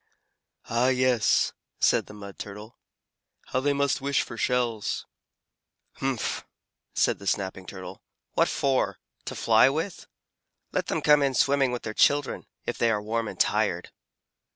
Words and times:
"Ah 0.67 0.87
yes," 0.87 1.53
said 1.79 2.07
the 2.07 2.13
Mud 2.15 2.39
Turtle. 2.39 2.75
"How 3.49 3.59
they 3.59 3.71
must 3.71 4.01
wish 4.01 4.23
for 4.23 4.35
shells!" 4.35 5.05
"Humph!" 5.97 6.43
said 6.95 7.19
the 7.19 7.27
Snapping 7.27 7.67
Turtle. 7.67 8.01
"What 8.33 8.49
for? 8.49 8.97
To 9.25 9.35
fly 9.35 9.69
with? 9.69 10.07
Let 10.71 10.87
them 10.87 11.03
come 11.03 11.21
in 11.21 11.35
swimming 11.35 11.71
with 11.71 11.83
their 11.83 11.93
children, 11.93 12.47
if 12.65 12.79
they 12.79 12.89
are 12.89 12.99
warm 12.99 13.27
and 13.27 13.39
tired." 13.39 13.91